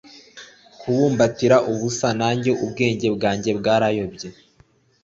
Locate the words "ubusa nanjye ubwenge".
1.71-3.07